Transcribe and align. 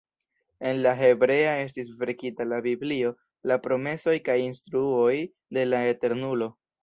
En 0.67 0.77
la 0.85 0.93
hebrea 1.07 1.51
estis 1.65 1.91
verkita 1.99 2.47
la 2.53 2.59
biblio, 2.67 3.11
la 3.51 3.59
promesoj 3.67 4.17
kaj 4.29 4.39
instruoj 4.47 5.15
de 5.59 5.69
la 5.73 5.85
Eternulo. 5.93 6.49